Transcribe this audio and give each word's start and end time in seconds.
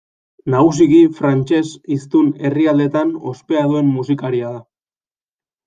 Nagusiki 0.53 1.01
frantses 1.19 1.67
hiztun 1.97 2.33
herrialdeetan 2.49 3.13
ospea 3.35 3.69
duen 3.75 3.95
musikaria 4.01 4.53
da. 4.59 4.67